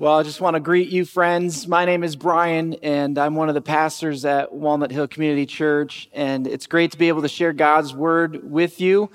[0.00, 1.66] Well, I just want to greet you, friends.
[1.66, 6.08] My name is Brian, and I'm one of the pastors at Walnut Hill Community Church,
[6.12, 9.10] and it's great to be able to share God's word with you.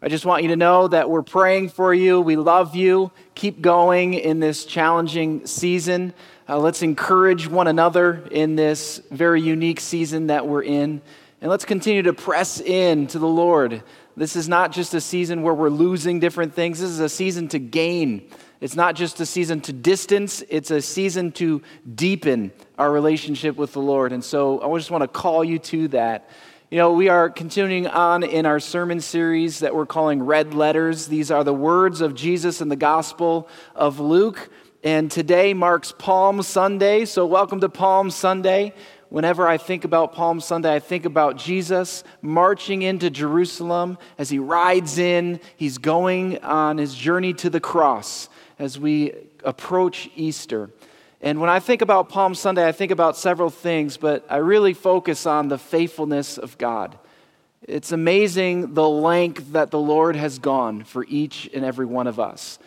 [0.00, 2.22] I just want you to know that we're praying for you.
[2.22, 3.12] We love you.
[3.34, 6.14] Keep going in this challenging season.
[6.48, 11.02] Uh, let's encourage one another in this very unique season that we're in,
[11.42, 13.82] and let's continue to press in to the Lord.
[14.16, 17.48] This is not just a season where we're losing different things, this is a season
[17.48, 18.30] to gain
[18.64, 21.60] it's not just a season to distance, it's a season to
[21.94, 24.10] deepen our relationship with the Lord.
[24.10, 26.30] And so I just want to call you to that.
[26.70, 31.08] You know, we are continuing on in our sermon series that we're calling Red Letters.
[31.08, 34.48] These are the words of Jesus in the Gospel of Luke.
[34.82, 37.04] And today marks Palm Sunday.
[37.04, 38.72] So, welcome to Palm Sunday.
[39.14, 44.40] Whenever I think about Palm Sunday, I think about Jesus marching into Jerusalem as he
[44.40, 45.38] rides in.
[45.56, 49.12] He's going on his journey to the cross as we
[49.44, 50.68] approach Easter.
[51.20, 54.74] And when I think about Palm Sunday, I think about several things, but I really
[54.74, 56.98] focus on the faithfulness of God.
[57.62, 62.18] It's amazing the length that the Lord has gone for each and every one of
[62.18, 62.58] us.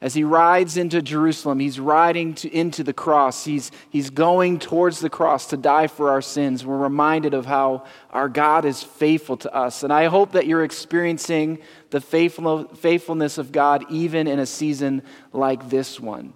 [0.00, 3.44] As he rides into Jerusalem, he's riding to, into the cross.
[3.44, 6.66] He's, he's going towards the cross to die for our sins.
[6.66, 9.82] We're reminded of how our God is faithful to us.
[9.82, 11.58] And I hope that you're experiencing
[11.90, 16.34] the faithful, faithfulness of God even in a season like this one.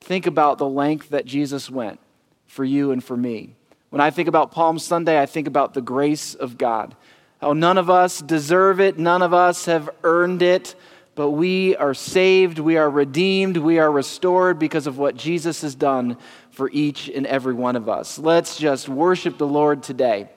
[0.00, 1.98] Think about the length that Jesus went
[2.46, 3.56] for you and for me.
[3.90, 6.94] When I think about Palm Sunday, I think about the grace of God.
[7.40, 10.76] How none of us deserve it, none of us have earned it
[11.16, 15.74] but we are saved, we are redeemed, we are restored because of what Jesus has
[15.74, 16.18] done
[16.50, 18.18] for each and every one of us.
[18.18, 20.28] Let's just worship the Lord today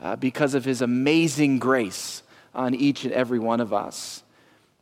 [0.00, 2.22] uh, because of his amazing grace
[2.54, 4.22] on each and every one of us.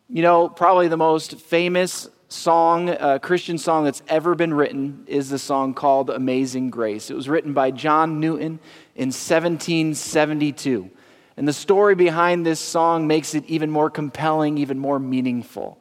[0.09, 5.31] You know, probably the most famous song, uh, Christian song that's ever been written is
[5.31, 7.11] the song called Amazing Grace.
[7.11, 8.61] It was written by John Newton
[8.95, 10.91] in 1772.
[11.41, 15.79] And the story behind this song makes it even more compelling, even more meaningful.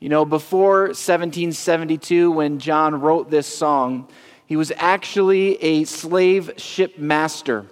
[0.00, 4.08] You know, before 1772, when John wrote this song,
[4.46, 7.66] he was actually a slave ship master.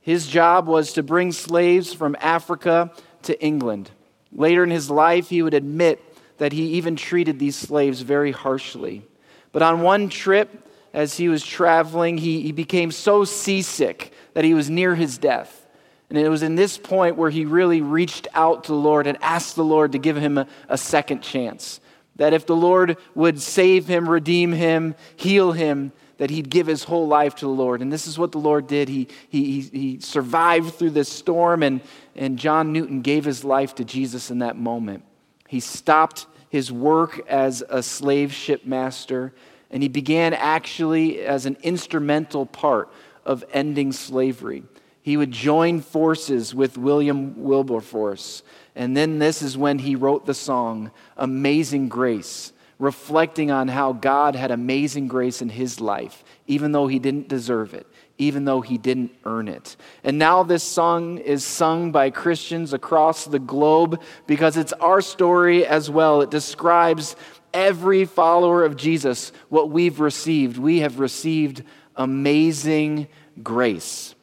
[0.00, 2.90] His job was to bring slaves from Africa
[3.22, 3.92] to England.
[4.32, 6.02] Later in his life, he would admit
[6.38, 9.06] that he even treated these slaves very harshly.
[9.52, 14.54] But on one trip, as he was traveling, he, he became so seasick that he
[14.54, 15.63] was near his death.
[16.10, 19.18] And it was in this point where he really reached out to the Lord and
[19.22, 21.80] asked the Lord to give him a, a second chance.
[22.16, 26.84] That if the Lord would save him, redeem him, heal him, that he'd give his
[26.84, 27.82] whole life to the Lord.
[27.82, 28.88] And this is what the Lord did.
[28.88, 31.80] He, he, he survived through this storm, and,
[32.14, 35.02] and John Newton gave his life to Jesus in that moment.
[35.48, 39.34] He stopped his work as a slave ship master,
[39.72, 42.92] and he began actually as an instrumental part
[43.24, 44.62] of ending slavery
[45.04, 48.42] he would join forces with William Wilberforce.
[48.74, 54.34] And then this is when he wrote the song, Amazing Grace, reflecting on how God
[54.34, 58.78] had amazing grace in his life, even though he didn't deserve it, even though he
[58.78, 59.76] didn't earn it.
[60.02, 65.66] And now this song is sung by Christians across the globe because it's our story
[65.66, 66.22] as well.
[66.22, 67.14] It describes
[67.52, 70.56] every follower of Jesus, what we've received.
[70.56, 71.62] We have received
[71.94, 73.08] amazing
[73.42, 74.13] grace.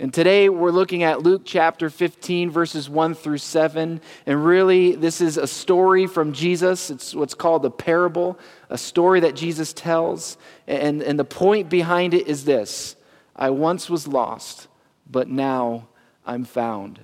[0.00, 4.00] And today we're looking at Luke chapter 15, verses 1 through 7.
[4.24, 6.88] And really, this is a story from Jesus.
[6.88, 8.38] It's what's called a parable,
[8.70, 10.38] a story that Jesus tells.
[10.66, 12.96] And, and the point behind it is this
[13.36, 14.68] I once was lost,
[15.06, 15.88] but now
[16.24, 17.00] I'm found.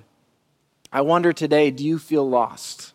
[0.91, 2.93] I wonder today, do you feel lost?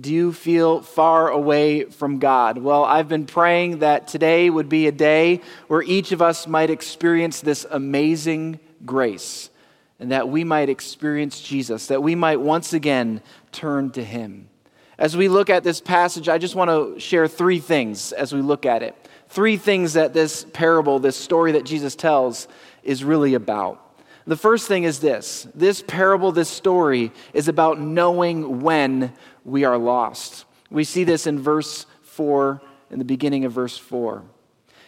[0.00, 2.58] Do you feel far away from God?
[2.58, 6.70] Well, I've been praying that today would be a day where each of us might
[6.70, 9.50] experience this amazing grace,
[9.98, 13.20] and that we might experience Jesus, that we might once again
[13.52, 14.48] turn to Him.
[14.98, 18.40] As we look at this passage, I just want to share three things as we
[18.40, 18.96] look at it.
[19.28, 22.48] Three things that this parable, this story that Jesus tells,
[22.82, 23.84] is really about.
[24.26, 29.12] The first thing is this this parable, this story, is about knowing when
[29.44, 30.44] we are lost.
[30.70, 32.60] We see this in verse 4,
[32.90, 34.22] in the beginning of verse 4.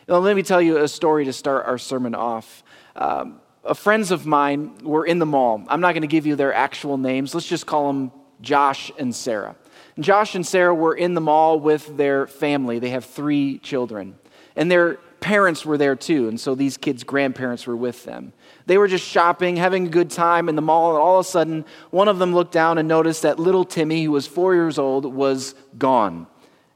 [0.08, 2.62] Now, let me tell you a story to start our sermon off.
[2.96, 5.62] Um, Uh, friends of mine were in the mall.
[5.68, 7.34] I'm not going to give you their actual names.
[7.34, 9.54] Let's just call them Josh and Sarah.
[9.96, 12.78] And Josh and Sarah were in the mall with their family.
[12.78, 14.18] They have three children.
[14.56, 16.28] And their parents were there too.
[16.28, 18.32] And so these kids' grandparents were with them.
[18.64, 20.94] They were just shopping, having a good time in the mall.
[20.94, 24.04] And all of a sudden, one of them looked down and noticed that little Timmy,
[24.04, 26.26] who was four years old, was gone.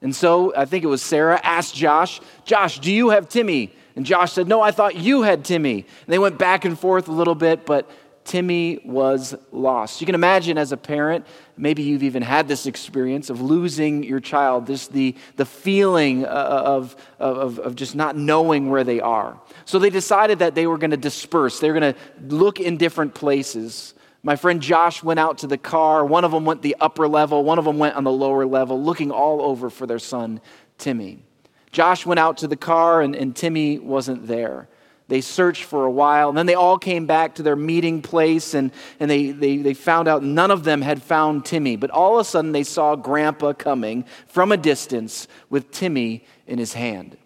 [0.02, 3.72] And so I think it was Sarah asked Josh, Josh, do you have Timmy?
[3.96, 5.80] And Josh said, No, I thought you had Timmy.
[5.80, 7.90] And they went back and forth a little bit, but
[8.24, 10.00] Timmy was lost.
[10.00, 11.26] You can imagine as a parent,
[11.58, 16.28] maybe you've even had this experience of losing your child, this the, the feeling uh,
[16.28, 19.38] of, of, of just not knowing where they are.
[19.66, 22.78] So they decided that they were going to disperse, they were going to look in
[22.78, 23.94] different places.
[24.22, 26.02] My friend Josh went out to the car.
[26.02, 28.82] One of them went the upper level, one of them went on the lower level,
[28.82, 30.40] looking all over for their son,
[30.78, 31.22] Timmy.
[31.74, 34.68] Josh went out to the car, and, and Timmy wasn't there.
[35.08, 38.54] They searched for a while, and then they all came back to their meeting place,
[38.54, 41.74] and, and they, they, they found out none of them had found Timmy.
[41.74, 46.58] But all of a sudden, they saw Grandpa coming from a distance with Timmy in
[46.58, 47.18] his hand.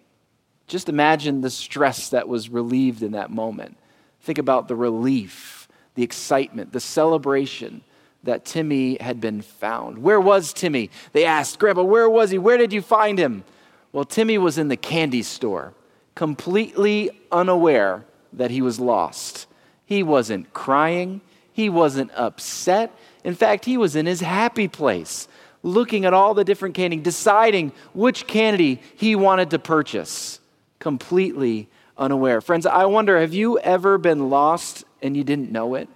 [0.65, 3.77] Just imagine the stress that was relieved in that moment.
[4.21, 7.83] Think about the relief, the excitement, the celebration
[8.23, 9.99] that Timmy had been found.
[9.99, 10.89] Where was Timmy?
[11.13, 12.39] They asked, Grandpa, where was he?
[12.39, 13.43] Where did you find him?
[13.91, 15.73] Well, Timmy was in the candy store
[16.15, 19.47] completely unaware that he was lost.
[19.85, 21.21] He wasn't crying,
[21.51, 22.93] he wasn't upset.
[23.23, 25.27] In fact, he was in his happy place,
[25.63, 30.39] looking at all the different candy, deciding which candy he wanted to purchase,
[30.79, 32.41] completely unaware.
[32.41, 35.89] Friends, I wonder have you ever been lost and you didn't know it?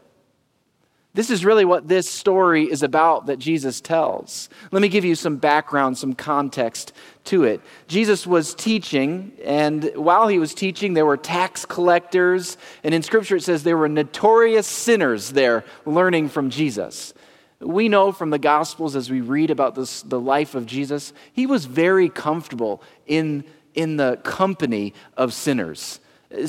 [1.15, 4.49] This is really what this story is about that Jesus tells.
[4.71, 6.91] Let me give you some background, some context
[7.25, 7.61] to it.
[7.87, 13.35] Jesus was teaching, and while he was teaching, there were tax collectors, and in Scripture
[13.35, 17.13] it says there were notorious sinners there learning from Jesus.
[17.59, 21.45] We know from the Gospels as we read about this, the life of Jesus, he
[21.45, 23.43] was very comfortable in,
[23.75, 25.99] in the company of sinners.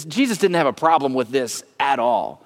[0.09, 2.44] Jesus didn't have a problem with this at all.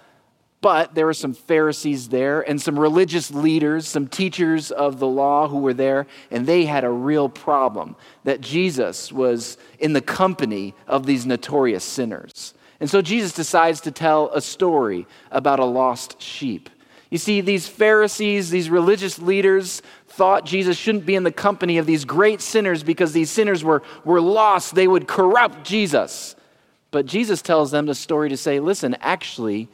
[0.61, 5.47] But there were some Pharisees there and some religious leaders, some teachers of the law
[5.47, 7.95] who were there, and they had a real problem
[8.25, 12.55] that Jesus was in the company of these notorious sinners.
[12.81, 16.71] And so Jesus decides to tell a story about a lost sheep.
[17.11, 21.87] You see, these Pharisees, these religious leaders, thought Jesus shouldn't be in the company of
[21.87, 24.75] these great sinners because these sinners were, were lost.
[24.75, 26.35] They would corrupt Jesus.
[26.91, 29.69] But Jesus tells them the story to say, listen, actually,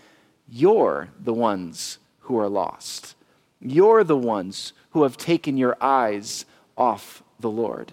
[0.48, 3.16] you're the ones who are lost.
[3.60, 6.44] You're the ones who have taken your eyes
[6.76, 7.92] off the Lord.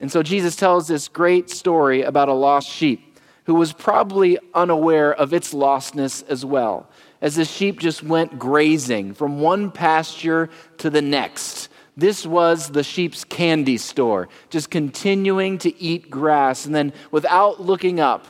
[0.00, 5.14] And so Jesus tells this great story about a lost sheep who was probably unaware
[5.14, 6.90] of its lostness as well,
[7.20, 11.68] as the sheep just went grazing from one pasture to the next.
[11.96, 18.00] This was the sheep's candy store, just continuing to eat grass, and then without looking
[18.00, 18.26] up,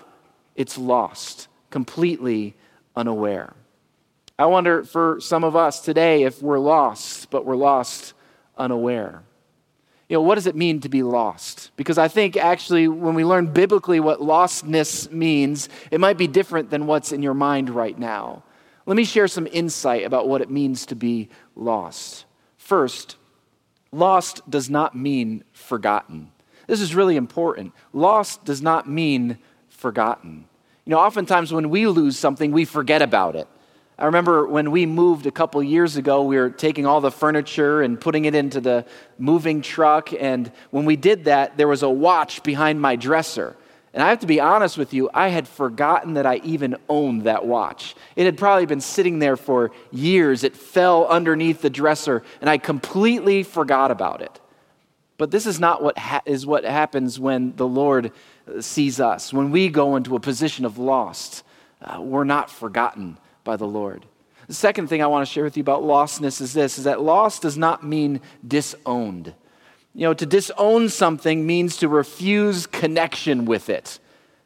[0.54, 2.54] it's lost, completely
[2.96, 3.54] unaware.
[4.38, 8.14] I wonder for some of us today if we're lost, but we're lost
[8.56, 9.22] unaware.
[10.08, 11.70] You know, what does it mean to be lost?
[11.76, 16.70] Because I think actually, when we learn biblically what lostness means, it might be different
[16.70, 18.44] than what's in your mind right now.
[18.87, 22.25] Let me share some insight about what it means to be lost.
[22.56, 23.16] First,
[23.90, 26.31] lost does not mean forgotten.
[26.69, 27.72] This is really important.
[27.92, 29.38] Lost does not mean
[29.69, 30.46] forgotten.
[30.87, 33.49] You know, oftentimes when we lose something, we forget about it.
[33.99, 37.83] I remember when we moved a couple years ago, we were taking all the furniture
[37.83, 38.85] and putting it into the
[39.19, 40.12] moving truck.
[40.12, 43.56] And when we did that, there was a watch behind my dresser.
[43.95, 47.23] And I have to be honest with you, I had forgotten that I even owned
[47.23, 47.97] that watch.
[48.14, 50.45] It had probably been sitting there for years.
[50.45, 54.38] It fell underneath the dresser, and I completely forgot about it.
[55.18, 58.12] But this is not what ha- is what happens when the Lord
[58.61, 59.32] sees us.
[59.32, 61.42] When we go into a position of lost,
[61.82, 64.04] uh, we're not forgotten by the Lord.
[64.46, 67.00] The second thing I want to share with you about lostness is this is that
[67.00, 69.35] lost does not mean disowned.
[69.94, 73.99] You know, to disown something means to refuse connection with it.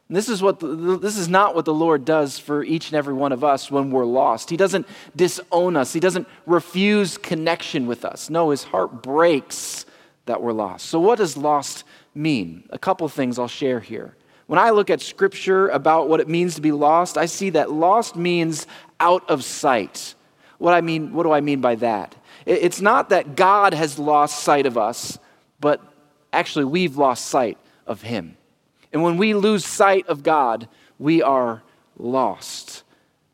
[0.07, 2.95] And this is what the, this is not what the Lord does for each and
[2.95, 4.49] every one of us when we're lost.
[4.49, 5.93] He doesn't disown us.
[5.93, 8.29] He doesn't refuse connection with us.
[8.29, 9.85] No, his heart breaks
[10.25, 10.87] that we're lost.
[10.87, 12.63] So what does lost mean?
[12.69, 14.15] A couple things I'll share here.
[14.47, 17.71] When I look at scripture about what it means to be lost, I see that
[17.71, 18.67] lost means
[18.99, 20.15] out of sight.
[20.57, 22.15] What I mean, what do I mean by that?
[22.45, 25.17] It's not that God has lost sight of us,
[25.59, 25.81] but
[26.33, 28.35] actually we've lost sight of him.
[28.91, 30.67] And when we lose sight of God,
[30.99, 31.63] we are
[31.97, 32.83] lost.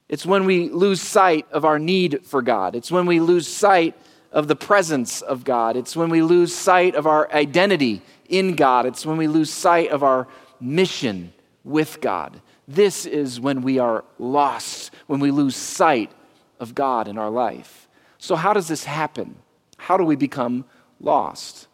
[0.09, 2.75] It's when we lose sight of our need for God.
[2.75, 3.95] It's when we lose sight
[4.37, 5.75] of the presence of God.
[5.75, 8.85] It's when we lose sight of our identity in God.
[8.85, 10.27] It's when we lose sight of our
[10.61, 12.39] mission with God.
[12.67, 16.11] This is when we are lost, when we lose sight
[16.59, 17.89] of God in our life.
[18.19, 19.37] So, how does this happen?
[19.77, 20.65] How do we become
[20.99, 21.67] lost?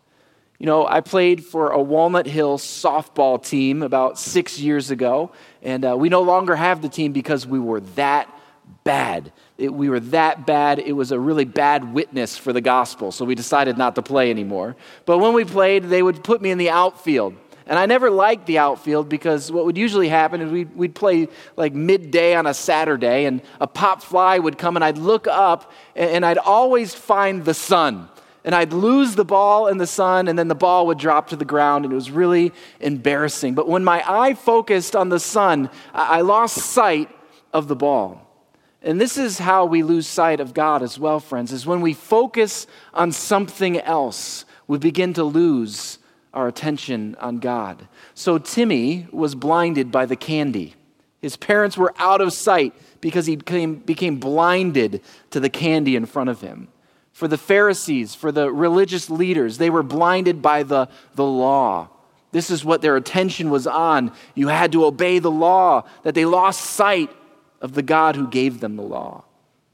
[0.57, 5.83] You know, I played for a Walnut Hill softball team about six years ago, and
[5.83, 8.33] uh, we no longer have the team because we were that
[8.83, 9.31] bad.
[9.57, 13.25] It, we were that bad, it was a really bad witness for the gospel, so
[13.25, 14.75] we decided not to play anymore.
[15.05, 17.35] But when we played, they would put me in the outfield.
[17.65, 21.29] And I never liked the outfield because what would usually happen is we'd, we'd play
[21.55, 25.71] like midday on a Saturday, and a pop fly would come, and I'd look up,
[25.95, 28.09] and, and I'd always find the sun
[28.45, 31.35] and I'd lose the ball in the sun, and then the ball would drop to
[31.35, 32.51] the ground, and it was really
[32.81, 33.55] embarrassing.
[33.55, 37.09] But when my eye focused on the sun, I lost sight
[37.53, 38.32] of the ball.
[38.83, 41.93] And this is how we lose sight of God as well, friends, is when we
[41.93, 45.99] focus on something else, we begin to lose
[46.33, 47.87] our attention on God.
[48.13, 50.75] So Timmy was blinded by the candy.
[51.21, 56.05] His parents were out of sight because he became, became blinded to the candy in
[56.05, 56.67] front of him.
[57.13, 61.89] For the Pharisees, for the religious leaders, they were blinded by the, the law.
[62.31, 64.11] This is what their attention was on.
[64.33, 67.09] You had to obey the law, that they lost sight
[67.63, 69.23] of the God who gave them the law.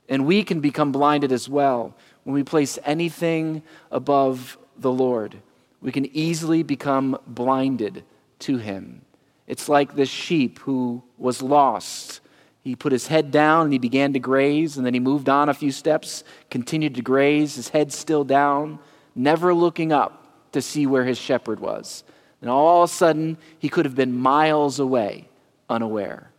[0.07, 1.93] And we can become blinded as well
[2.23, 5.35] when we place anything above the Lord.
[5.81, 8.05] We can easily become blinded
[8.39, 9.01] to Him.
[9.45, 12.21] It's like this sheep who was lost
[12.61, 15.49] he put his head down and he began to graze, and then he moved on
[15.49, 18.79] a few steps, continued to graze, his head still down,
[19.15, 22.03] never looking up to see where his shepherd was.
[22.41, 25.29] And all of a sudden, he could have been miles away,
[25.69, 26.31] unaware.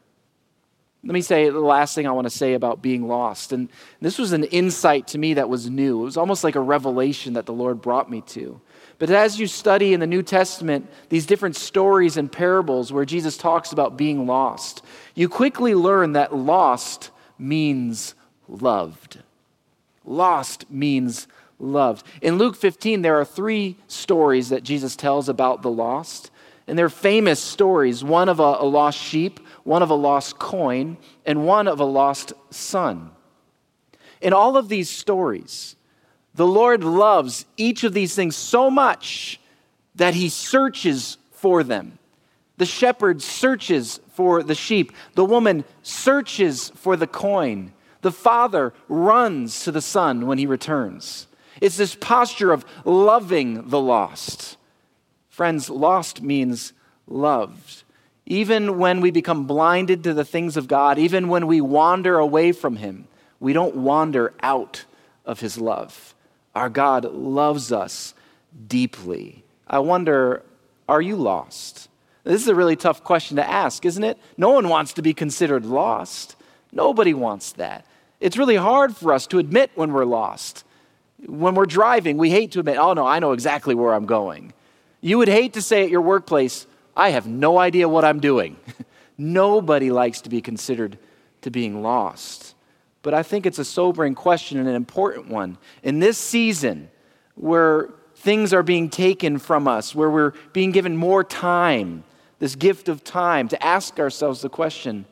[1.02, 3.52] Let me say the last thing I want to say about being lost.
[3.52, 6.02] And this was an insight to me that was new.
[6.02, 8.60] It was almost like a revelation that the Lord brought me to.
[8.98, 13.38] But as you study in the New Testament these different stories and parables where Jesus
[13.38, 18.14] talks about being lost, you quickly learn that lost means
[18.46, 19.20] loved.
[20.04, 21.28] Lost means
[21.58, 22.06] loved.
[22.20, 26.30] In Luke 15, there are three stories that Jesus tells about the lost.
[26.66, 30.98] And they're famous stories one of a, a lost sheep, one of a lost coin,
[31.26, 33.10] and one of a lost son.
[34.20, 35.76] In all of these stories,
[36.34, 39.40] the Lord loves each of these things so much
[39.94, 41.98] that he searches for them.
[42.56, 44.92] The shepherd searches for the sheep.
[45.14, 47.72] The woman searches for the coin.
[48.02, 51.26] The father runs to the son when he returns.
[51.60, 54.56] It's this posture of loving the lost.
[55.30, 56.74] Friends, lost means
[57.06, 57.84] loved.
[58.26, 62.52] Even when we become blinded to the things of God, even when we wander away
[62.52, 63.08] from Him,
[63.38, 64.84] we don't wander out
[65.24, 66.14] of His love.
[66.54, 68.12] Our God loves us
[68.68, 69.42] deeply.
[69.66, 70.42] I wonder,
[70.88, 71.88] are you lost?
[72.24, 74.18] This is a really tough question to ask, isn't it?
[74.36, 76.36] No one wants to be considered lost.
[76.72, 77.86] Nobody wants that.
[78.20, 80.64] It's really hard for us to admit when we're lost.
[81.24, 84.52] When we're driving, we hate to admit, oh no, I know exactly where I'm going.
[85.00, 86.66] You would hate to say at your workplace,
[86.96, 88.56] I have no idea what I'm doing.
[89.18, 90.98] Nobody likes to be considered
[91.42, 92.54] to being lost.
[93.02, 95.56] But I think it's a sobering question and an important one.
[95.82, 96.90] In this season,
[97.34, 102.04] where things are being taken from us, where we're being given more time,
[102.38, 105.06] this gift of time, to ask ourselves the question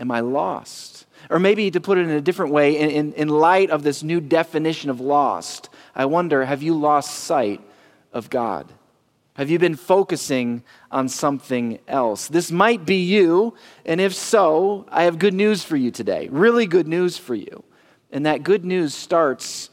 [0.00, 1.06] Am I lost?
[1.30, 4.02] Or maybe to put it in a different way, in, in, in light of this
[4.02, 7.60] new definition of lost, I wonder have you lost sight
[8.12, 8.72] of God?
[9.34, 10.62] Have you been focusing
[10.92, 12.28] on something else?
[12.28, 16.28] This might be you, and if so, I have good news for you today.
[16.30, 17.64] Really good news for you.
[18.12, 19.70] And that good news starts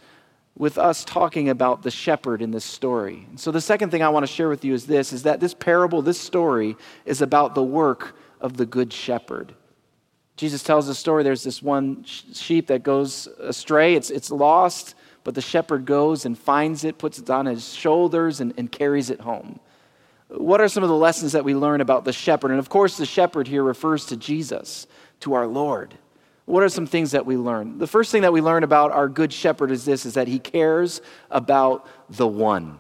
[0.58, 3.28] with us talking about the shepherd in this story.
[3.36, 5.54] So the second thing I want to share with you is this is that this
[5.54, 6.76] parable, this story
[7.06, 9.54] is about the work of the good shepherd.
[10.38, 14.96] Jesus tells the story there's this one sheep that goes astray, it's, it's lost.
[15.24, 19.10] But the shepherd goes and finds it, puts it on his shoulders, and, and carries
[19.10, 19.60] it home.
[20.30, 22.52] What are some of the lessons that we learn about the shepherd?
[22.52, 24.88] And of course, the shepherd here refers to Jesus,
[25.22, 25.94] to our Lord.
[26.46, 27.78] What are some things that we learn?
[27.78, 30.40] The first thing that we learn about our good shepherd is this is that he
[30.40, 32.80] cares about the one.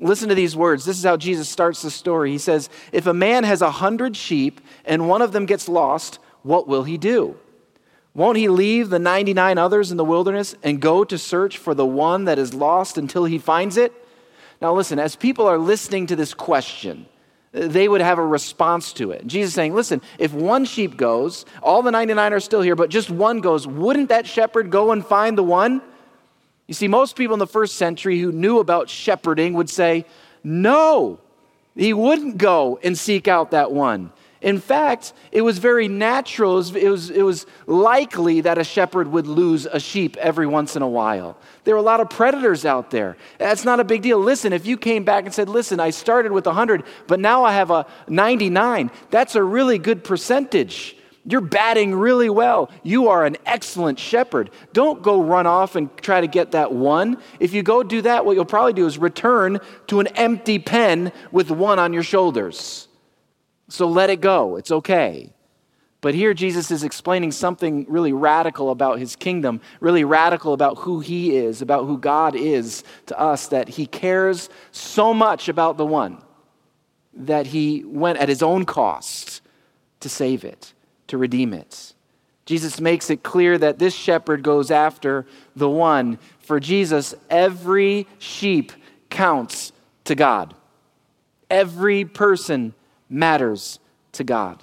[0.00, 0.84] Listen to these words.
[0.84, 2.30] This is how Jesus starts the story.
[2.30, 6.18] He says, If a man has a hundred sheep and one of them gets lost,
[6.42, 7.36] what will he do?
[8.14, 11.86] Won't he leave the 99 others in the wilderness and go to search for the
[11.86, 13.92] one that is lost until he finds it?
[14.62, 17.06] Now, listen, as people are listening to this question,
[17.50, 19.26] they would have a response to it.
[19.26, 22.88] Jesus is saying, listen, if one sheep goes, all the 99 are still here, but
[22.88, 25.82] just one goes, wouldn't that shepherd go and find the one?
[26.66, 30.06] You see, most people in the first century who knew about shepherding would say,
[30.42, 31.18] no,
[31.76, 34.12] he wouldn't go and seek out that one.
[34.44, 39.26] In fact, it was very natural, it was, it was, likely that a shepherd would
[39.26, 41.38] lose a sheep every once in a while.
[41.64, 43.16] There were a lot of predators out there.
[43.38, 44.18] That's not a big deal.
[44.18, 47.54] Listen, if you came back and said, Listen, I started with 100, but now I
[47.54, 50.94] have a 99, that's a really good percentage.
[51.24, 52.70] You're batting really well.
[52.82, 54.50] You are an excellent shepherd.
[54.74, 57.16] Don't go run off and try to get that one.
[57.40, 61.12] If you go do that, what you'll probably do is return to an empty pen
[61.32, 62.88] with one on your shoulders.
[63.68, 64.56] So let it go.
[64.56, 65.32] It's okay.
[66.00, 71.00] But here Jesus is explaining something really radical about his kingdom, really radical about who
[71.00, 75.86] he is, about who God is to us, that he cares so much about the
[75.86, 76.18] one
[77.14, 79.40] that he went at his own cost
[80.00, 80.74] to save it
[81.06, 81.94] to redeem it.
[82.44, 85.24] Jesus makes it clear that this shepherd goes after
[85.56, 86.18] the one.
[86.40, 88.72] For Jesus, every sheep
[89.08, 89.72] counts
[90.04, 90.54] to God.
[91.48, 92.74] Every person
[93.14, 93.78] matters
[94.12, 94.62] to God.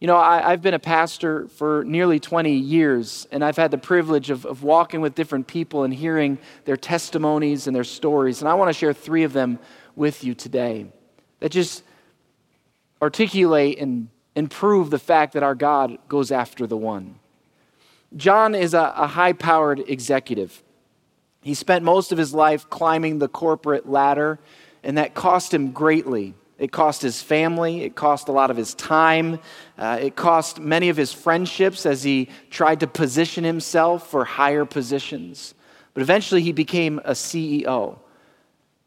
[0.00, 3.78] You know, I, have been a pastor for nearly 20 years, and I've had the
[3.78, 8.40] privilege of, of walking with different people and hearing their testimonies and their stories.
[8.40, 9.58] And I want to share three of them
[9.96, 10.86] with you today
[11.40, 11.82] that just
[13.00, 17.16] articulate and and prove the fact that our God goes after the one.
[18.16, 20.62] John is a, a high powered executive.
[21.42, 24.38] He spent most of his life climbing the corporate ladder,
[24.82, 26.34] and that cost him greatly.
[26.58, 29.40] It cost his family, it cost a lot of his time,
[29.76, 34.64] uh, it cost many of his friendships as he tried to position himself for higher
[34.64, 35.54] positions.
[35.94, 37.98] But eventually he became a CEO,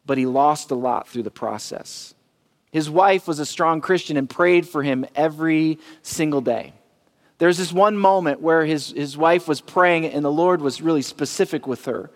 [0.06, 2.14] but he lost a lot through the process.
[2.72, 6.74] His wife was a strong Christian and prayed for him every single day.
[7.38, 11.02] There's this one moment where his, his wife was praying and the Lord was really
[11.02, 12.10] specific with her.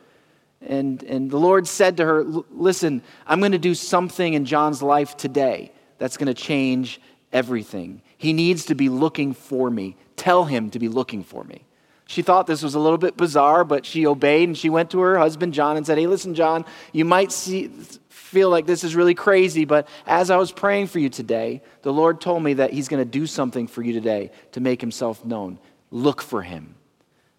[0.61, 4.81] And, and the Lord said to her, Listen, I'm going to do something in John's
[4.81, 7.01] life today that's going to change
[7.33, 8.01] everything.
[8.17, 9.95] He needs to be looking for me.
[10.15, 11.65] Tell him to be looking for me.
[12.05, 14.99] She thought this was a little bit bizarre, but she obeyed and she went to
[14.99, 17.71] her husband John and said, Hey, listen, John, you might see,
[18.09, 21.93] feel like this is really crazy, but as I was praying for you today, the
[21.93, 25.23] Lord told me that He's going to do something for you today to make Himself
[25.23, 25.59] known.
[25.89, 26.75] Look for Him.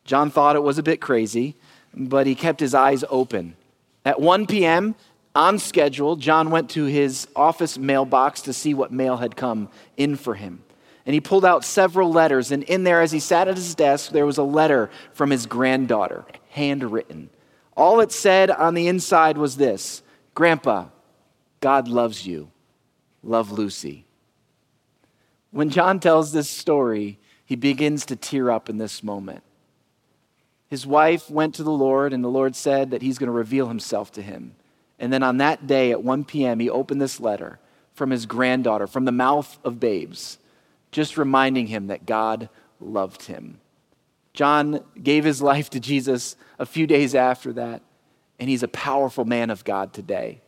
[0.04, 1.56] John thought it was a bit crazy,
[1.94, 3.56] but he kept his eyes open.
[4.04, 4.94] At 1 p.m.,
[5.34, 10.16] on schedule, John went to his office mailbox to see what mail had come in
[10.16, 10.62] for him.
[11.06, 14.12] And he pulled out several letters, and in there, as he sat at his desk,
[14.12, 17.30] there was a letter from his granddaughter, handwritten.
[17.76, 20.02] All it said on the inside was this
[20.34, 20.86] Grandpa,
[21.60, 22.50] God loves you.
[23.22, 24.04] Love Lucy.
[25.50, 29.42] When John tells this story, he begins to tear up in this moment.
[30.72, 33.68] His wife went to the Lord, and the Lord said that he's going to reveal
[33.68, 34.54] himself to him.
[34.98, 37.58] And then on that day at 1 p.m., he opened this letter
[37.92, 40.38] from his granddaughter, from the mouth of babes,
[40.90, 42.48] just reminding him that God
[42.80, 43.60] loved him.
[44.32, 47.82] John gave his life to Jesus a few days after that
[48.40, 50.40] and he's a powerful man of God today.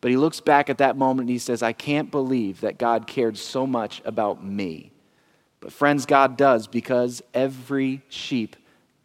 [0.00, 3.06] But he looks back at that moment and he says, I can't believe that God
[3.06, 4.90] cared so much about me.
[5.60, 8.56] But, friends, God does because every sheep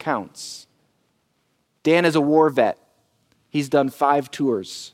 [0.02, 0.68] counts.
[1.84, 2.78] Dan is a war vet.
[3.50, 4.92] He's done five tours.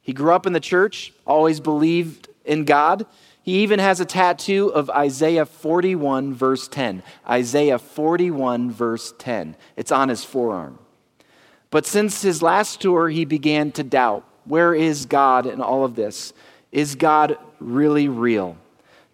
[0.00, 3.06] He grew up in the church, always believed in God.
[3.42, 7.02] He even has a tattoo of Isaiah 41, verse 10.
[7.28, 9.56] Isaiah 41, verse 10.
[9.76, 10.78] It's on his forearm.
[11.70, 15.94] But since his last tour, he began to doubt where is God in all of
[15.94, 16.32] this?
[16.70, 18.56] Is God really real?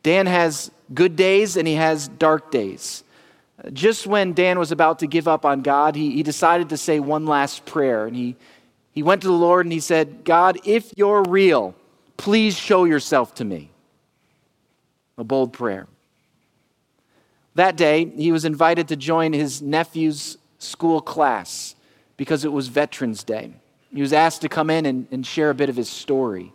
[0.03, 3.05] Dan has good days and he has dark days.
[3.73, 7.01] Just when Dan was about to give up on God, he, he decided to say
[7.01, 8.07] one last prayer.
[8.07, 8.37] And he,
[8.93, 11.75] he went to the Lord and he said, God, if you're real,
[12.17, 13.71] please show yourself to me.
[15.19, 15.87] A bold prayer.
[17.55, 21.75] That day, he was invited to join his nephew's school class
[22.17, 23.53] because it was Veterans Day.
[23.93, 26.53] He was asked to come in and, and share a bit of his story.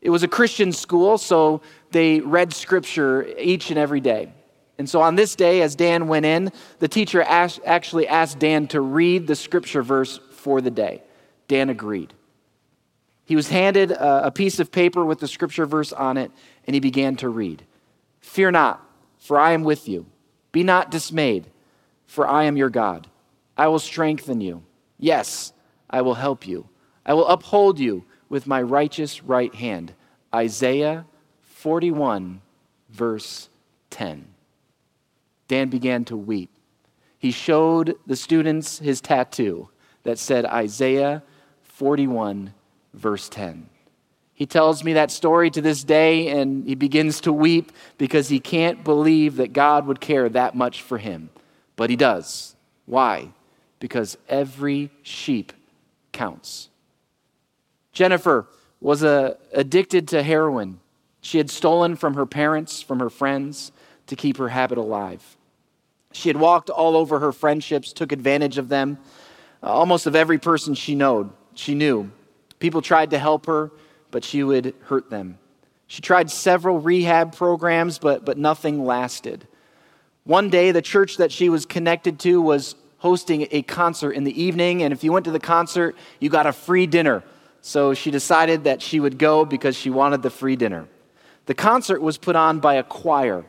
[0.00, 1.60] It was a Christian school, so
[1.90, 4.32] they read scripture each and every day.
[4.80, 8.66] And so on this day, as Dan went in, the teacher asked, actually asked Dan
[8.68, 11.02] to read the scripture verse for the day.
[11.48, 12.14] Dan agreed.
[13.26, 16.32] He was handed a, a piece of paper with the scripture verse on it,
[16.66, 17.62] and he began to read
[18.20, 18.82] Fear not,
[19.18, 20.06] for I am with you.
[20.50, 21.50] Be not dismayed,
[22.06, 23.06] for I am your God.
[23.58, 24.62] I will strengthen you.
[24.96, 25.52] Yes,
[25.90, 26.70] I will help you.
[27.04, 29.92] I will uphold you with my righteous right hand.
[30.34, 31.04] Isaiah
[31.42, 32.40] 41,
[32.88, 33.50] verse
[33.90, 34.29] 10.
[35.50, 36.48] Dan began to weep.
[37.18, 39.68] He showed the students his tattoo
[40.04, 41.24] that said Isaiah
[41.64, 42.54] 41,
[42.94, 43.68] verse 10.
[44.32, 48.38] He tells me that story to this day, and he begins to weep because he
[48.38, 51.30] can't believe that God would care that much for him.
[51.74, 52.54] But he does.
[52.86, 53.32] Why?
[53.80, 55.52] Because every sheep
[56.12, 56.68] counts.
[57.92, 58.46] Jennifer
[58.80, 60.78] was uh, addicted to heroin.
[61.20, 63.72] She had stolen from her parents, from her friends,
[64.06, 65.36] to keep her habit alive.
[66.12, 68.98] She had walked all over her friendships, took advantage of them,
[69.62, 72.10] uh, almost of every person she knowed, she knew.
[72.58, 73.70] People tried to help her,
[74.10, 75.38] but she would hurt them.
[75.86, 79.46] She tried several rehab programs, but, but nothing lasted.
[80.24, 84.42] One day, the church that she was connected to was hosting a concert in the
[84.42, 87.24] evening, and if you went to the concert, you got a free dinner.
[87.62, 90.86] So she decided that she would go because she wanted the free dinner.
[91.46, 93.44] The concert was put on by a choir,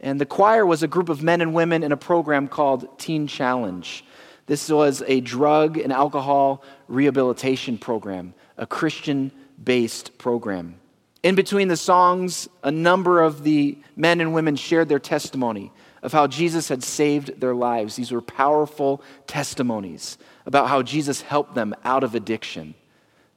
[0.00, 3.26] and the choir was a group of men and women in a program called Teen
[3.26, 4.04] Challenge.
[4.46, 9.30] This was a drug and alcohol rehabilitation program, a Christian
[9.62, 10.76] based program.
[11.22, 15.70] In between the songs, a number of the men and women shared their testimony
[16.02, 17.96] of how Jesus had saved their lives.
[17.96, 22.74] These were powerful testimonies about how Jesus helped them out of addiction.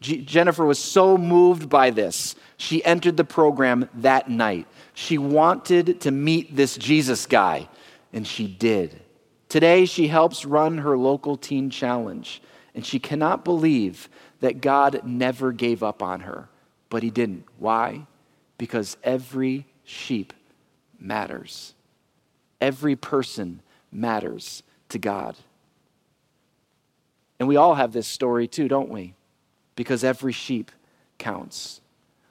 [0.03, 4.67] G- Jennifer was so moved by this, she entered the program that night.
[4.93, 7.69] She wanted to meet this Jesus guy,
[8.11, 8.99] and she did.
[9.47, 12.41] Today, she helps run her local teen challenge,
[12.75, 14.09] and she cannot believe
[14.41, 16.49] that God never gave up on her.
[16.89, 17.45] But He didn't.
[17.57, 18.05] Why?
[18.57, 20.33] Because every sheep
[20.99, 21.75] matters.
[22.59, 25.37] Every person matters to God.
[27.39, 29.15] And we all have this story too, don't we?
[29.75, 30.71] Because every sheep
[31.17, 31.81] counts.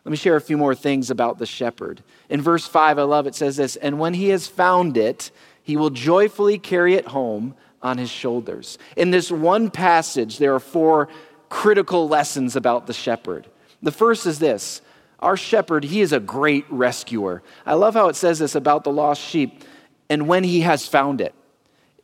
[0.04, 2.02] Let me share a few more things about the shepherd.
[2.28, 5.30] In verse 5, I love it says this And when he has found it,
[5.62, 8.78] he will joyfully carry it home on his shoulders.
[8.96, 11.08] In this one passage, there are four
[11.48, 13.46] critical lessons about the shepherd.
[13.82, 14.80] The first is this
[15.20, 17.42] Our shepherd, he is a great rescuer.
[17.64, 19.62] I love how it says this about the lost sheep
[20.10, 21.34] and when he has found it.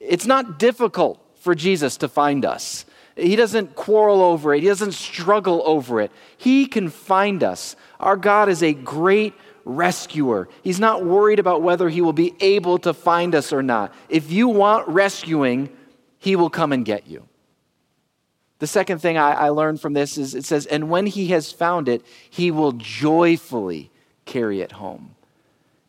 [0.00, 2.84] It's not difficult for Jesus to find us.
[3.18, 6.10] He doesn't quarrel over it, he doesn't struggle over it.
[6.36, 7.76] He can find us.
[8.00, 10.48] Our God is a great rescuer.
[10.62, 13.92] He's not worried about whether he will be able to find us or not.
[14.08, 15.68] If you want rescuing,
[16.18, 17.28] he will come and get you.
[18.60, 21.52] The second thing I, I, learned from this is it says, and when he has
[21.52, 23.90] found it, he will joyfully
[24.24, 25.14] carry it home.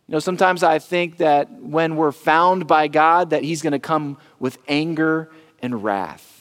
[0.10, 3.80] You know, sometimes I think that when we're found by God, that He's going to
[3.80, 5.30] come with anger
[5.62, 6.39] and wrath.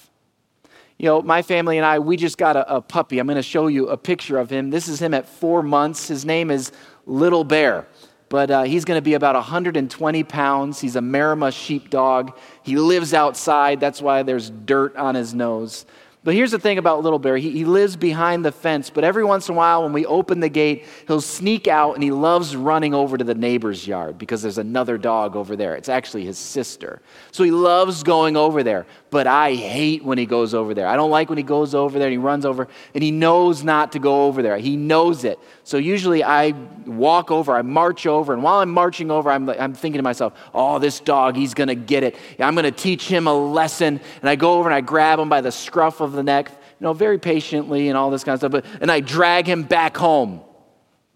[0.98, 3.20] You know, my family and I, we just got a, a puppy.
[3.20, 4.70] I'm going to show you a picture of him.
[4.70, 6.08] This is him at four months.
[6.08, 6.72] His name is
[7.06, 7.86] Little Bear,
[8.28, 10.80] but uh, he's going to be about 120 pounds.
[10.80, 12.36] He's a Maremma sheepdog.
[12.64, 13.78] He lives outside.
[13.78, 15.86] That's why there's dirt on his nose.
[16.24, 19.24] But here's the thing about Little Bear he, he lives behind the fence, but every
[19.24, 22.56] once in a while, when we open the gate, he'll sneak out and he loves
[22.56, 25.76] running over to the neighbor's yard because there's another dog over there.
[25.76, 27.00] It's actually his sister.
[27.30, 30.86] So he loves going over there, but I hate when he goes over there.
[30.86, 33.64] I don't like when he goes over there and he runs over and he knows
[33.64, 34.58] not to go over there.
[34.58, 35.38] He knows it.
[35.64, 36.50] So usually I
[36.86, 40.34] walk over, I march over, and while I'm marching over, I'm, I'm thinking to myself,
[40.52, 42.16] oh, this dog, he's going to get it.
[42.38, 44.00] I'm going to teach him a lesson.
[44.20, 46.84] And I go over and I grab him by the scruff of the neck, you
[46.84, 48.52] know, very patiently and all this kind of stuff.
[48.52, 50.42] But, and I drag him back home.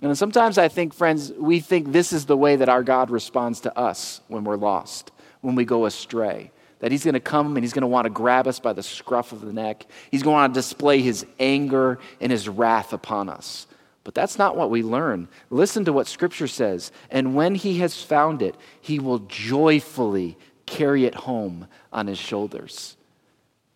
[0.00, 3.60] And sometimes I think, friends, we think this is the way that our God responds
[3.60, 6.50] to us when we're lost, when we go astray.
[6.82, 8.82] That he's going to come and he's going to want to grab us by the
[8.82, 9.86] scruff of the neck.
[10.10, 13.68] He's going to want to display his anger and his wrath upon us.
[14.02, 15.28] But that's not what we learn.
[15.48, 16.90] Listen to what Scripture says.
[17.08, 22.96] And when he has found it, he will joyfully carry it home on his shoulders.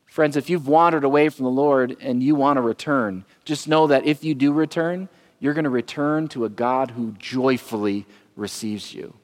[0.07, 3.87] Friends, if you've wandered away from the Lord and you want to return, just know
[3.87, 8.93] that if you do return, you're going to return to a God who joyfully receives
[8.93, 9.15] you.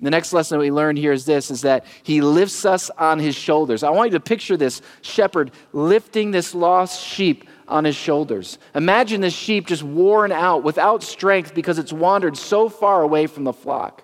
[0.00, 3.18] The next lesson that we learned here is this is that he lifts us on
[3.18, 3.82] his shoulders.
[3.82, 8.58] I want you to picture this shepherd lifting this lost sheep on his shoulders.
[8.74, 13.44] Imagine this sheep just worn out without strength because it's wandered so far away from
[13.44, 14.02] the flock.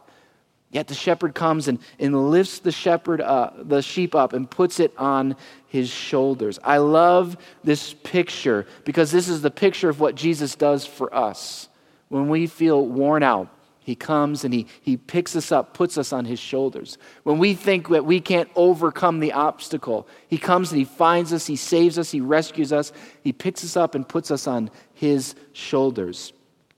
[0.70, 4.80] Yet the shepherd comes and, and lifts the shepherd up, the sheep up and puts
[4.80, 5.36] it on
[5.68, 6.58] his shoulders.
[6.64, 11.68] I love this picture because this is the picture of what Jesus does for us.
[12.08, 13.48] When we feel worn out,
[13.84, 16.98] he comes and he, he picks us up, puts us on his shoulders.
[17.24, 21.46] When we think that we can't overcome the obstacle, he comes and he finds us,
[21.46, 22.92] he saves us, he rescues us,
[23.22, 26.32] he picks us up and puts us on his shoulders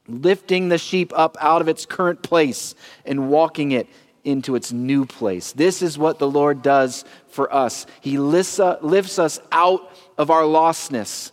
[0.08, 3.88] lifting the sheep up out of its current place and walking it
[4.22, 5.52] into its new place.
[5.52, 7.86] This is what the Lord does for us.
[8.00, 11.32] He lifts, uh, us out of our lostness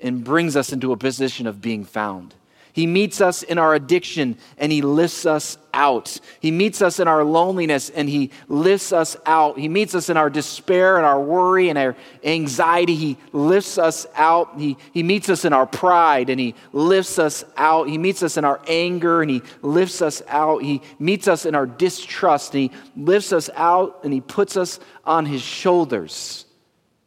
[0.00, 2.34] and brings us into a position of being found.
[2.74, 6.18] He meets us in our addiction and He lifts us out.
[6.40, 9.58] He meets us in our loneliness and He lifts us out.
[9.58, 12.94] He meets us in our despair and our worry and our anxiety.
[12.94, 14.58] He lifts us out.
[14.58, 17.88] He, he meets us in our pride and He lifts us out.
[17.88, 20.62] He meets us in our anger and He lifts us out.
[20.62, 24.80] He meets us in our distrust and He lifts us out and He puts us
[25.04, 26.46] on His shoulders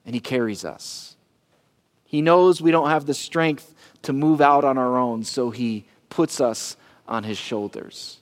[0.06, 1.15] and He carries us.
[2.04, 3.74] He knows we don't have the strength
[4.05, 8.19] to move out on our own, so he puts us on his shoulders.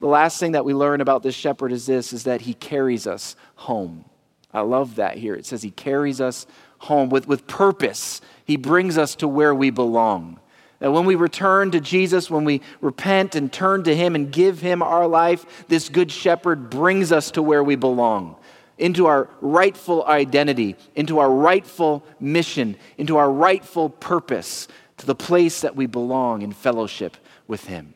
[0.00, 3.06] The last thing that we learn about this shepherd is this is that he carries
[3.06, 4.04] us home.
[4.52, 5.34] I love that here.
[5.34, 6.46] It says he carries us
[6.78, 8.20] home with, with purpose.
[8.44, 10.38] He brings us to where we belong.
[10.78, 14.60] That when we return to Jesus, when we repent and turn to Him and give
[14.60, 18.36] Him our life, this Good Shepherd brings us to where we belong,
[18.76, 24.68] into our rightful identity, into our rightful mission, into our rightful purpose
[24.98, 27.94] to the place that we belong in fellowship with Him.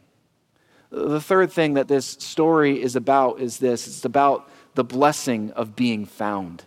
[0.90, 5.76] The third thing that this story is about is this it's about the blessing of
[5.76, 6.64] being found.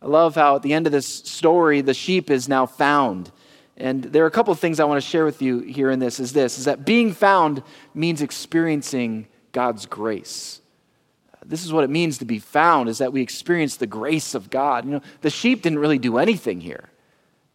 [0.00, 3.32] I love how at the end of this story, the sheep is now found.
[3.76, 5.98] And there are a couple of things I want to share with you here in
[5.98, 7.62] this is this is that being found
[7.94, 10.60] means experiencing God's grace.
[11.44, 14.50] This is what it means to be found is that we experience the grace of
[14.50, 14.84] God.
[14.84, 16.88] You know, the sheep didn't really do anything here.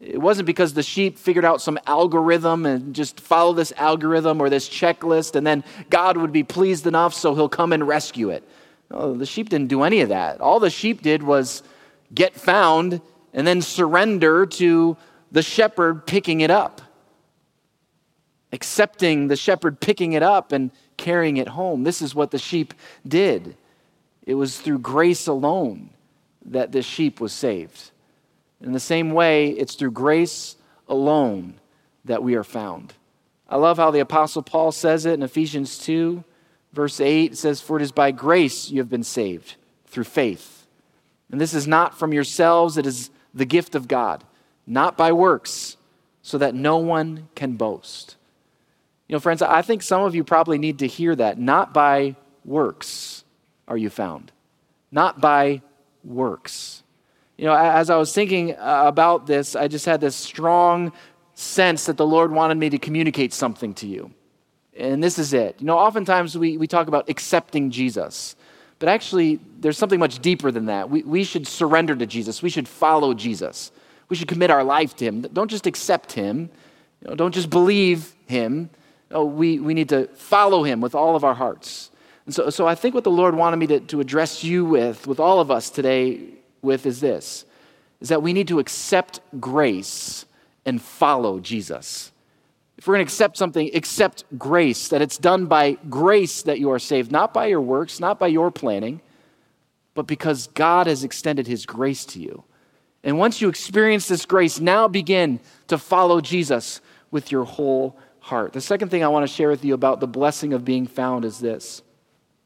[0.02, 4.50] It wasn't because the sheep figured out some algorithm and just follow this algorithm or
[4.50, 8.44] this checklist and then God would be pleased enough so he'll come and rescue it.
[8.90, 10.42] No, the sheep didn't do any of that.
[10.42, 11.62] All the sheep did was
[12.14, 13.00] get found
[13.32, 14.98] and then surrender to
[15.32, 16.82] the shepherd picking it up,
[18.52, 21.84] accepting the shepherd picking it up and carrying it home.
[21.84, 22.74] This is what the sheep
[23.08, 23.56] did.
[24.26, 25.92] It was through grace alone
[26.46, 27.92] that the sheep was saved.
[28.64, 30.56] In the same way, it's through grace
[30.88, 31.56] alone
[32.06, 32.94] that we are found.
[33.50, 36.24] I love how the Apostle Paul says it in Ephesians 2,
[36.74, 37.34] verse 8.
[37.34, 39.56] It says, For it is by grace you have been saved,
[39.88, 40.68] through faith.
[41.32, 44.24] And this is not from yourselves, it is the gift of God,
[44.68, 45.78] not by works,
[46.22, 48.16] so that no one can boast.
[49.08, 51.38] You know, friends, I think some of you probably need to hear that.
[51.38, 53.24] Not by works
[53.68, 54.32] are you found,
[54.92, 55.62] not by
[56.04, 56.81] works
[57.42, 60.94] you know, as I was thinking uh, about this, I just had this strong
[61.34, 64.12] sense that the Lord wanted me to communicate something to you.
[64.78, 65.56] And this is it.
[65.58, 68.36] You know, oftentimes we, we talk about accepting Jesus,
[68.78, 70.92] but actually, there's something much deeper than that.
[70.92, 73.72] We, we should surrender to Jesus, we should follow Jesus,
[74.08, 75.22] we should commit our life to Him.
[75.22, 76.48] Don't just accept Him,
[77.02, 78.70] you know, don't just believe Him.
[79.10, 81.90] No, we, we need to follow Him with all of our hearts.
[82.28, 85.08] And so, so I think what the Lord wanted me to, to address you with,
[85.08, 87.46] with all of us today, with is this
[88.00, 90.26] is that we need to accept grace
[90.66, 92.12] and follow Jesus.
[92.78, 96.72] If we're going to accept something, accept grace, that it's done by grace that you
[96.72, 99.02] are saved, not by your works, not by your planning,
[99.94, 102.44] but because God has extended his grace to you.
[103.04, 108.54] And once you experience this grace, now begin to follow Jesus with your whole heart.
[108.54, 111.26] The second thing I want to share with you about the blessing of being found
[111.26, 111.82] is this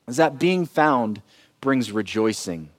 [0.08, 1.22] is that being found
[1.62, 2.70] brings rejoicing.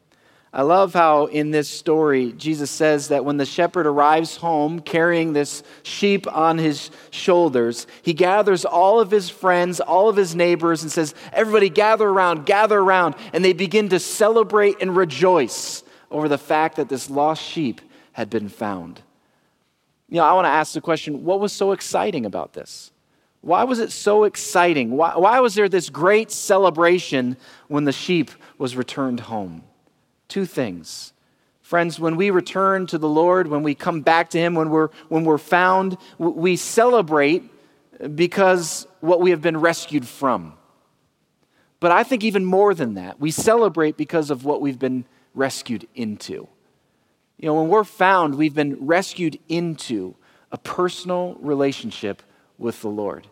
[0.56, 5.34] I love how in this story, Jesus says that when the shepherd arrives home carrying
[5.34, 10.82] this sheep on his shoulders, he gathers all of his friends, all of his neighbors,
[10.82, 13.16] and says, Everybody gather around, gather around.
[13.34, 18.30] And they begin to celebrate and rejoice over the fact that this lost sheep had
[18.30, 19.02] been found.
[20.08, 22.92] You know, I want to ask the question what was so exciting about this?
[23.42, 24.92] Why was it so exciting?
[24.92, 27.36] Why, why was there this great celebration
[27.68, 29.62] when the sheep was returned home?
[30.28, 31.12] Two things.
[31.62, 34.88] Friends, when we return to the Lord, when we come back to Him, when we're,
[35.08, 37.42] when we're found, we celebrate
[38.14, 40.54] because what we have been rescued from.
[41.80, 45.86] But I think even more than that, we celebrate because of what we've been rescued
[45.94, 46.48] into.
[47.38, 50.14] You know, when we're found, we've been rescued into
[50.50, 52.22] a personal relationship
[52.58, 53.26] with the Lord.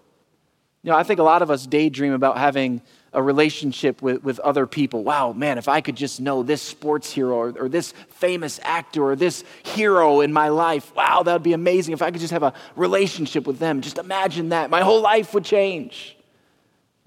[0.82, 2.82] You know, I think a lot of us daydream about having
[3.14, 5.04] a relationship with, with other people.
[5.04, 9.04] Wow, man, if I could just know this sports hero or, or this famous actor
[9.04, 11.94] or this hero in my life, wow, that would be amazing.
[11.94, 14.68] If I could just have a relationship with them, just imagine that.
[14.68, 16.16] My whole life would change.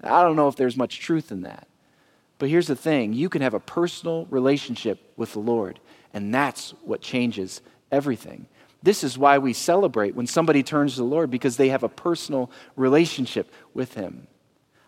[0.02, 1.68] I don't know if there's much truth in that.
[2.38, 5.80] But here's the thing you can have a personal relationship with the Lord,
[6.14, 7.60] and that's what changes
[7.92, 8.46] everything.
[8.82, 11.88] This is why we celebrate when somebody turns to the Lord because they have a
[11.88, 14.28] personal relationship with Him.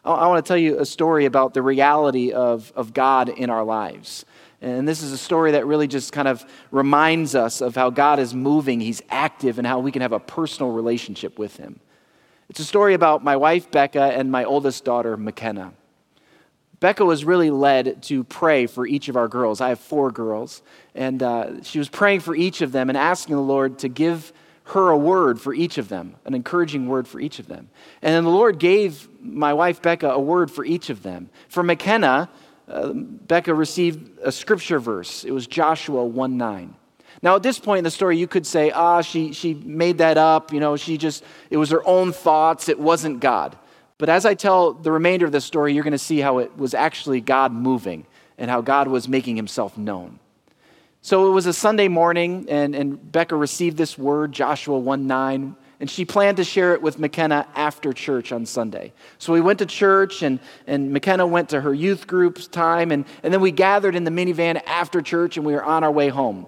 [0.05, 3.65] I want to tell you a story about the reality of, of God in our
[3.65, 4.25] lives.
[4.63, 8.19] And this is a story that really just kind of reminds us of how God
[8.19, 11.81] is moving, He's active, and how we can have a personal relationship with Him.
[12.49, 15.73] It's a story about my wife, Becca, and my oldest daughter, McKenna.
[16.81, 19.61] Becca was really led to pray for each of our girls.
[19.61, 20.63] I have four girls.
[20.95, 24.33] And uh, she was praying for each of them and asking the Lord to give
[24.71, 27.69] her a word for each of them, an encouraging word for each of them.
[28.03, 31.31] And then the Lord gave my wife Becca a word for each of them.
[31.49, 32.31] For McKenna,
[32.69, 35.25] uh, Becca received a scripture verse.
[35.25, 36.75] It was Joshua 1 9.
[37.23, 40.17] Now, at this point in the story, you could say, ah, she, she made that
[40.17, 40.53] up.
[40.53, 42.69] You know, she just, it was her own thoughts.
[42.69, 43.59] It wasn't God.
[43.99, 46.57] But as I tell the remainder of the story, you're going to see how it
[46.57, 48.07] was actually God moving
[48.39, 50.19] and how God was making himself known.
[51.03, 55.57] So it was a Sunday morning, and, and Becca received this word, Joshua 1 9,
[55.81, 58.93] and she planned to share it with McKenna after church on Sunday.
[59.17, 63.07] So we went to church, and, and McKenna went to her youth group's time, and,
[63.23, 66.11] and then we gathered in the minivan after church, and we were on our way
[66.11, 66.47] home.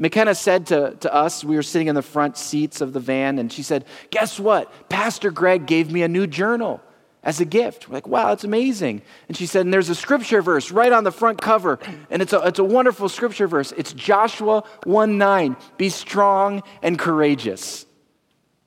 [0.00, 3.40] McKenna said to, to us, we were sitting in the front seats of the van,
[3.40, 4.88] and she said, Guess what?
[4.88, 6.80] Pastor Greg gave me a new journal
[7.22, 7.88] as a gift.
[7.88, 9.02] We're like, wow, it's amazing.
[9.28, 11.78] And she said, and there's a scripture verse right on the front cover,
[12.10, 13.72] and it's a, it's a wonderful scripture verse.
[13.76, 15.56] It's Joshua 1 9.
[15.76, 17.86] Be strong and courageous.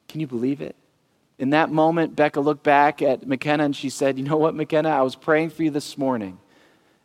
[0.07, 0.75] Can you believe it?
[1.39, 4.89] In that moment, Becca looked back at McKenna and she said, You know what, McKenna?
[4.89, 6.37] I was praying for you this morning.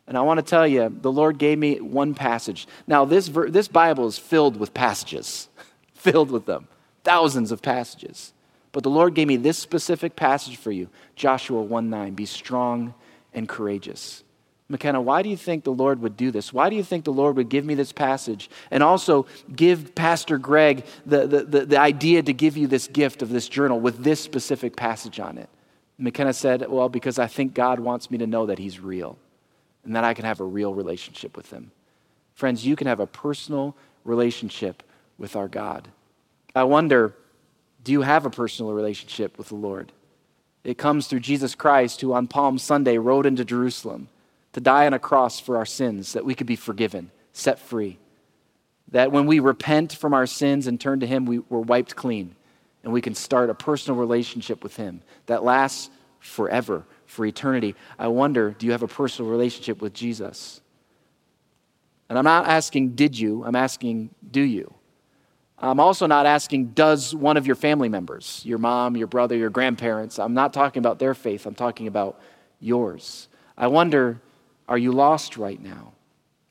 [0.07, 2.67] And I want to tell you, the Lord gave me one passage.
[2.85, 5.49] Now, this, ver- this Bible is filled with passages,
[5.93, 6.67] filled with them,
[7.03, 8.31] thousands of passages.
[8.77, 12.13] But the Lord gave me this specific passage for you Joshua 1 9.
[12.13, 12.93] Be strong
[13.33, 14.23] and courageous.
[14.69, 16.53] McKenna, why do you think the Lord would do this?
[16.53, 20.37] Why do you think the Lord would give me this passage and also give Pastor
[20.37, 24.03] Greg the, the, the, the, idea to give you this gift of this journal with
[24.03, 25.49] this specific passage on it?
[25.97, 29.17] McKenna said, Well, because I think God wants me to know that He's real
[29.85, 31.71] and that I can have a real relationship with Him.
[32.35, 34.83] Friends, you can have a personal relationship
[35.17, 35.87] with our God.
[36.53, 37.15] I wonder
[37.87, 39.93] do you have a personal relationship with the Lord?
[40.65, 44.09] It comes through Jesus Christ, who on Palm Sunday rode into Jerusalem
[44.51, 47.97] to die on a cross for our sins, that we could be forgiven, set free.
[48.91, 52.35] That when we repent from our sins and turn to Him, we, we're wiped clean,
[52.83, 57.73] and we can start a personal relationship with Him that lasts forever, for eternity.
[57.97, 60.59] I wonder do you have a personal relationship with Jesus?
[62.09, 63.45] And I'm not asking, did you?
[63.45, 64.73] I'm asking, do you?
[65.59, 69.49] I'm also not asking, does one of your family members, your mom, your brother, your
[69.49, 72.19] grandparents, I'm not talking about their faith, I'm talking about
[72.59, 73.27] yours.
[73.57, 74.21] I wonder,
[74.69, 75.93] are you lost right now?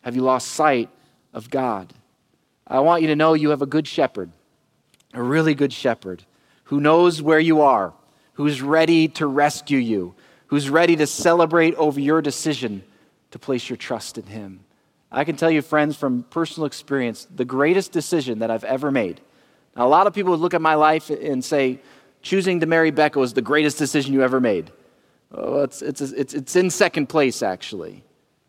[0.02, 0.90] Have you lost sight
[1.32, 1.92] of God?
[2.66, 4.30] I want you to know you have a good shepherd,
[5.14, 6.24] a really good shepherd
[6.64, 7.92] who knows where you are,
[8.32, 10.14] who's ready to rescue you,
[10.48, 12.82] who's ready to celebrate over your decision
[13.30, 14.60] to place your trust in him.
[15.10, 19.20] I can tell you, friends, from personal experience, the greatest decision that I've ever made.
[19.76, 21.80] Now, a lot of people would look at my life and say,
[22.22, 24.72] choosing to marry Becca was the greatest decision you ever made.
[25.32, 28.02] Oh, it's, it's, it's, it's in second place, actually,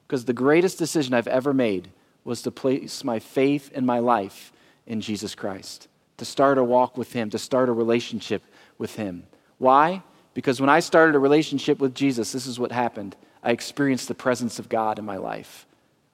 [0.07, 1.89] because the greatest decision I've ever made
[2.23, 4.51] was to place my faith and my life
[4.85, 8.41] in Jesus Christ, to start a walk with Him, to start a relationship
[8.77, 9.23] with Him.
[9.59, 10.01] Why?
[10.33, 13.15] Because when I started a relationship with Jesus, this is what happened.
[13.43, 15.66] I experienced the presence of God in my life.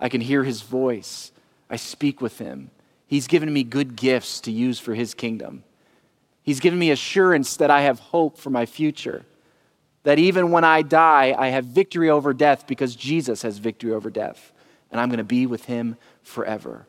[0.03, 1.31] I can hear his voice.
[1.69, 2.71] I speak with him.
[3.07, 5.63] He's given me good gifts to use for his kingdom.
[6.43, 9.25] He's given me assurance that I have hope for my future.
[10.03, 14.09] That even when I die, I have victory over death because Jesus has victory over
[14.09, 14.51] death.
[14.91, 16.85] And I'm going to be with him forever.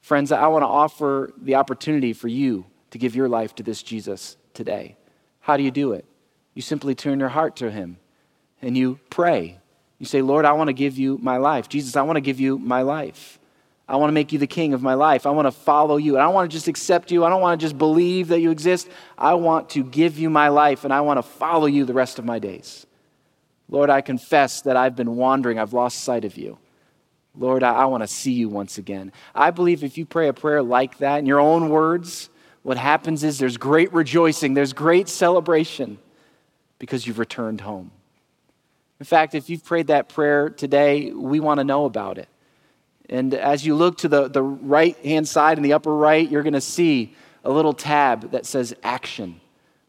[0.00, 3.84] Friends, I want to offer the opportunity for you to give your life to this
[3.84, 4.96] Jesus today.
[5.38, 6.04] How do you do it?
[6.54, 7.98] You simply turn your heart to him
[8.60, 9.60] and you pray.
[10.02, 11.68] You say, Lord, I want to give you my life.
[11.68, 13.38] Jesus, I want to give you my life.
[13.86, 15.26] I want to make you the king of my life.
[15.26, 16.18] I want to follow you.
[16.18, 17.24] I don't want to just accept you.
[17.24, 18.88] I don't want to just believe that you exist.
[19.16, 22.18] I want to give you my life and I want to follow you the rest
[22.18, 22.84] of my days.
[23.68, 25.60] Lord, I confess that I've been wandering.
[25.60, 26.58] I've lost sight of you.
[27.38, 29.12] Lord, I, I want to see you once again.
[29.36, 32.28] I believe if you pray a prayer like that in your own words,
[32.64, 35.98] what happens is there's great rejoicing, there's great celebration
[36.80, 37.92] because you've returned home.
[39.02, 42.28] In fact, if you've prayed that prayer today, we want to know about it.
[43.08, 46.44] And as you look to the, the right hand side in the upper right, you're
[46.44, 49.40] going to see a little tab that says action.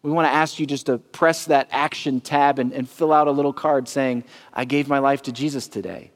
[0.02, 3.28] We want to ask you just to press that action tab and, and fill out
[3.28, 6.10] a little card saying, I gave my life to Jesus today.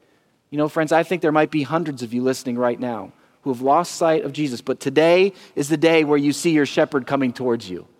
[0.50, 3.12] You know, friends, I think there might be hundreds of you listening right now
[3.42, 6.66] who have lost sight of Jesus, but today is the day where you see your
[6.66, 7.86] shepherd coming towards you.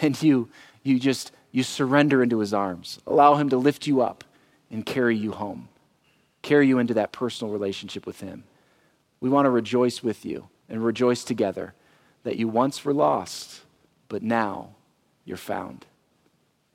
[0.00, 0.48] And you,
[0.82, 2.98] you just you surrender into his arms.
[3.06, 4.24] Allow him to lift you up
[4.72, 5.68] and carry you home,
[6.42, 8.42] carry you into that personal relationship with him.
[9.20, 11.72] We want to rejoice with you and rejoice together
[12.24, 13.60] that you once were lost,
[14.08, 14.70] but now
[15.24, 15.86] you're found.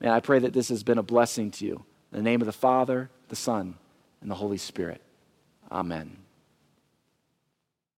[0.00, 1.84] And I pray that this has been a blessing to you.
[2.10, 3.74] In the name of the Father, the Son,
[4.22, 5.02] and the Holy Spirit.
[5.70, 6.19] Amen.